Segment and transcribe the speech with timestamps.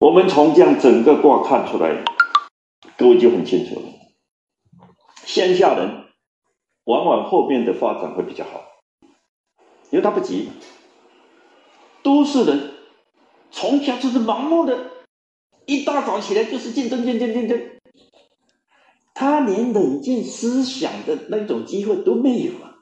[0.00, 2.02] 我们从这样整个卦看出来，
[2.96, 3.82] 各位就很清楚了。
[5.26, 6.06] 乡下人
[6.84, 8.62] 往往后面的发展会比较好，
[9.90, 10.48] 因为他不急。
[12.02, 12.72] 都市人
[13.50, 14.90] 从小就是盲目的，
[15.66, 17.60] 一大早起来就是竞争，竞争，竞争。
[19.12, 22.78] 他连冷静思想的那种机会都没有啊！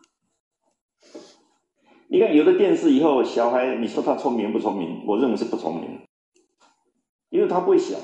[2.07, 5.05] 你看，有了电视以后，小孩你说他聪明不聪明？
[5.05, 6.00] 我认为是不聪明，
[7.30, 8.00] 因为他不会想，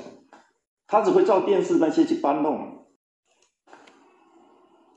[0.87, 2.85] 他只会照电视那些去搬弄，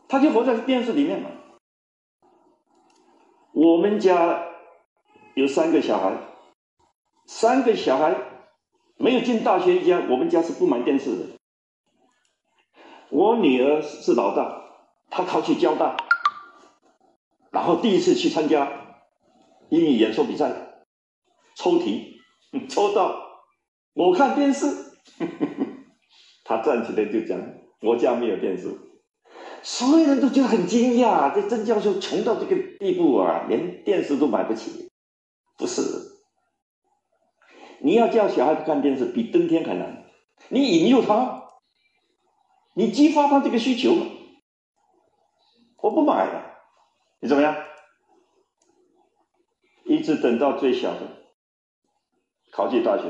[0.09, 1.31] 他就活在电视里面嘛。
[3.53, 4.47] 我们家
[5.35, 6.17] 有三个小孩，
[7.27, 8.15] 三个小孩
[8.97, 11.25] 没有进大学一家，我们家是不买电视的。
[13.11, 14.63] 我女儿是老大，
[15.09, 15.97] 她考去交大，
[17.51, 18.71] 然后第一次去参加
[19.71, 20.85] 英语演说比赛，
[21.57, 22.21] 抽题
[22.69, 23.28] 抽到，
[23.95, 24.67] 我看电视，
[26.45, 27.41] 他站起来就讲
[27.83, 28.69] ：“我家没有电视。”
[29.63, 34.91] 所有人都觉得很惊讶，这曾教授穷到这个地步啊，连电视都买不起。
[35.57, 35.83] 不是，
[37.81, 40.05] 你要叫小孩子看电视，比登天还难，
[40.49, 41.49] 你引诱他。
[42.75, 43.97] 你激发他这个需求，
[45.79, 46.61] 我不买了，
[47.21, 47.57] 你怎么样？
[49.85, 51.01] 一直等到最小的
[52.53, 53.05] 考进大学，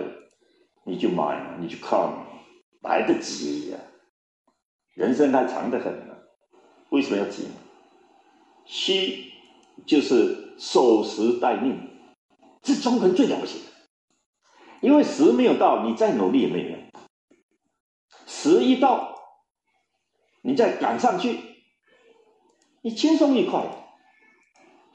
[0.88, 2.00] 你就买，你就看，
[2.80, 3.78] 来得及呀！
[4.94, 6.16] 人生还长得很呢，
[6.88, 7.52] 为什么要急呢？
[8.64, 9.30] 虚
[9.86, 11.78] 就是守时待命，
[12.62, 13.64] 这中国人最了不起的，
[14.80, 16.78] 因为时没有到，你再努力也没用，
[18.26, 19.16] 时一到。
[20.40, 21.40] 你再赶上去，
[22.80, 23.66] 你轻松愉快，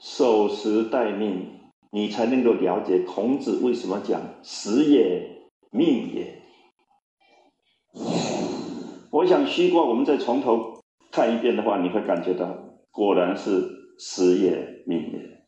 [0.00, 1.60] 守时待命，
[1.92, 5.43] 你才能够了解孔子为什么讲时也
[5.76, 6.40] 命也。
[9.10, 12.56] 我想虚卦，我们再从头看一遍的话，你会感觉到
[12.92, 15.44] 果然是时也命也。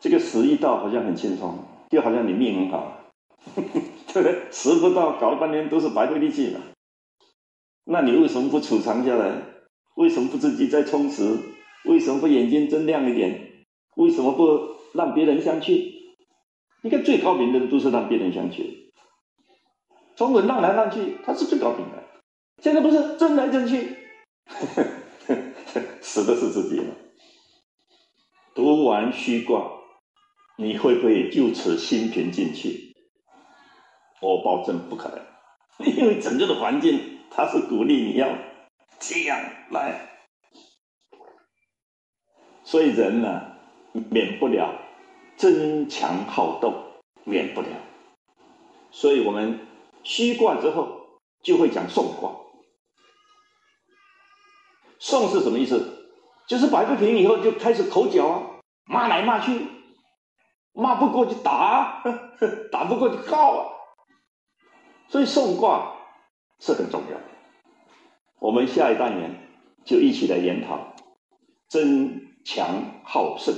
[0.00, 1.56] 这个时一到，好像很轻松，
[1.88, 3.12] 就好像你命很好，
[3.54, 4.50] 对不对？
[4.50, 6.60] 时不到，搞了半天都是白费力气了。
[7.84, 9.40] 那你为什么不储藏下来？
[9.94, 11.38] 为什么不自己再充实？
[11.84, 13.64] 为什么不眼睛睁亮一点？
[13.94, 14.58] 为什么不
[14.94, 15.94] 让别人相去？
[16.86, 18.92] 你看最高明的都是让别人相去，
[20.14, 22.00] 中文让来让去，他是最高明的。
[22.62, 23.96] 现在不是争来争去，
[26.00, 26.94] 死的是自己了。
[28.54, 29.68] 读完虚卦，
[30.58, 32.94] 你会不会就此心平静去？
[34.20, 35.20] 我保证不可能，
[35.92, 37.18] 因为整个的环境。
[37.28, 38.28] 他是鼓励你要
[39.00, 39.36] 这样
[39.72, 40.20] 来，
[42.62, 43.56] 所以人呢
[43.92, 44.85] 免不了
[45.36, 46.72] 争强好斗，
[47.24, 47.68] 免不了。
[48.90, 49.66] 所以我们
[50.02, 52.32] 虚卦之后就会讲送卦。
[54.98, 56.08] 送是什么意思？
[56.48, 58.42] 就是摆不平以后就开始口角啊，
[58.84, 59.66] 骂来骂去，
[60.72, 62.02] 骂不过就打，
[62.72, 63.68] 打不过就告啊。
[65.08, 65.92] 所以送卦。
[66.58, 67.24] 是很重要的。
[68.38, 69.46] 我们下一单元
[69.84, 70.94] 就一起来研讨
[71.68, 73.54] 争强好胜。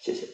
[0.00, 0.26] 谢谢。